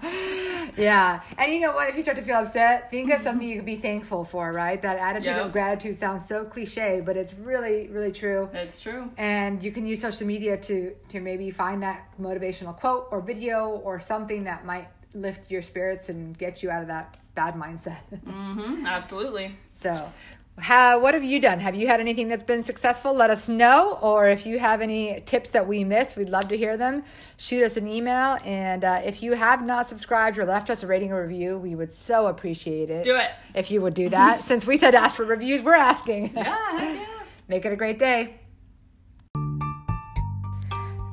Yeah, 0.77 1.21
and 1.37 1.53
you 1.53 1.61
know 1.61 1.73
what? 1.73 1.89
If 1.89 1.97
you 1.97 2.03
start 2.03 2.17
to 2.19 2.23
feel 2.23 2.37
upset, 2.37 2.91
think 2.91 3.11
of 3.13 3.21
something 3.21 3.47
you 3.47 3.57
could 3.57 3.67
be 3.67 3.77
thankful 3.77 4.25
for. 4.25 4.53
Right? 4.53 4.81
That 4.81 4.99
attitude 4.99 5.27
Yeah. 5.27 5.45
of 5.47 5.53
gratitude 5.53 5.99
sounds 5.99 6.27
so 6.27 6.45
cliche, 6.45 7.01
but 7.05 7.17
it's 7.17 7.35
really 7.35 7.89
really 7.89 8.13
true. 8.13 8.49
It's 8.53 8.81
true. 8.81 9.11
And 9.19 9.63
you 9.63 9.73
can 9.73 9.87
use 9.87 10.01
social 10.01 10.27
media 10.27 10.57
to 10.59 10.95
to 11.09 11.21
maybe 11.21 11.51
find 11.51 11.83
that 11.83 12.07
motivational 12.21 12.77
quote 12.77 13.09
or 13.11 13.21
video 13.21 13.69
or 13.69 13.99
something 14.01 14.45
that 14.45 14.65
might 14.65 14.89
lift 15.15 15.51
your 15.51 15.63
spirits 15.63 16.09
and 16.09 16.37
get 16.37 16.63
you 16.63 16.71
out 16.71 16.83
of 16.83 16.89
that 16.89 17.17
bad 17.35 17.55
mindset. 17.55 18.01
hmm 18.25 18.87
Absolutely. 18.87 19.57
So, 19.75 20.13
how, 20.59 21.01
what 21.01 21.15
have 21.15 21.25
you 21.25 21.41
done? 21.41 21.59
Have 21.61 21.75
you 21.75 21.87
had 21.87 22.01
anything 22.01 22.29
that's 22.29 22.45
been 22.45 22.65
successful? 22.65 23.15
Let 23.15 23.31
us 23.31 23.49
know. 23.49 23.99
Or 24.03 24.29
if 24.29 24.45
you 24.45 24.59
have 24.59 24.83
any 24.83 25.21
tips 25.23 25.53
that 25.53 25.67
we 25.67 25.85
missed, 25.85 26.17
we'd 26.17 26.29
love 26.29 26.49
to 26.49 26.57
hear 26.57 26.77
them. 26.77 27.03
Shoot 27.39 27.63
us 27.63 27.77
an 27.77 27.87
email. 27.87 28.39
And 28.45 28.85
uh, 28.85 29.01
if 29.05 29.23
you 29.23 29.33
have 29.33 29.65
not 29.65 29.89
subscribed 29.89 30.39
or 30.39 30.45
left 30.45 30.69
us 30.69 30.83
a 30.83 30.87
rating 30.87 31.13
or 31.13 31.23
review, 31.23 31.57
we 31.57 31.75
would 31.75 31.93
so 31.93 32.27
appreciate 32.27 32.91
it. 32.91 33.05
Do 33.05 33.17
it. 33.17 33.31
If 33.55 33.71
you 33.71 33.81
would 33.81 33.95
do 33.95 34.11
that. 34.11 34.45
Since 34.47 34.67
we 34.67 34.77
said 34.77 34.95
ask 34.95 35.17
for 35.17 35.25
reviews, 35.25 35.63
we're 35.63 35.75
asking. 35.75 36.33
Yeah. 36.35 36.57
yeah. 36.79 37.07
Make 37.49 37.65
it 37.65 37.73
a 37.73 37.77
great 37.77 37.99
day. 37.99 38.35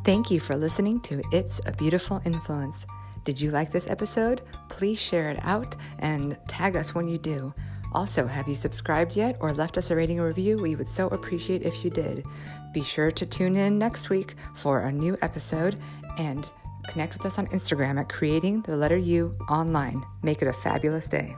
Thank 0.04 0.32
you 0.32 0.39
for 0.39 0.56
listening 0.56 1.01
to 1.01 1.22
It's 1.32 1.60
a 1.66 1.72
Beautiful 1.72 2.22
Influence. 2.25 2.86
Did 3.27 3.41
you 3.41 3.51
like 3.51 3.72
this 3.72 3.89
episode? 3.89 4.41
Please 4.69 4.98
share 4.98 5.29
it 5.29 5.39
out 5.43 5.75
and 6.00 6.38
tag 6.48 6.77
us 6.77 6.96
when 6.96 7.10
you 7.10 7.17
do. 7.17 7.53
Also, 7.91 8.25
have 8.25 8.48
you 8.48 8.55
subscribed 8.55 9.17
yet 9.17 9.36
or 9.41 9.51
left 9.51 9.77
us 9.77 9.91
a 9.91 9.96
rating 9.98 10.17
or 10.22 10.27
review? 10.27 10.57
We 10.57 10.77
would 10.77 10.88
so 10.88 11.10
appreciate 11.10 11.63
if 11.63 11.84
you 11.84 11.89
did. 11.89 12.25
Be 12.74 12.81
sure 12.81 13.12
to 13.12 13.25
tune 13.25 13.57
in 13.57 13.77
next 13.77 14.10
week 14.10 14.36
for 14.55 14.79
a 14.79 14.93
new 14.93 15.17
episode 15.22 15.77
and 16.17 16.50
connect 16.88 17.17
with 17.17 17.25
us 17.25 17.38
on 17.38 17.48
Instagram 17.48 18.00
at 18.00 18.07
creating 18.07 18.62
the 18.62 18.77
letter 18.77 18.96
U 18.96 19.38
online. 19.50 20.05
Make 20.24 20.41
it 20.41 20.48
a 20.48 20.53
fabulous 20.53 21.07
day. 21.07 21.36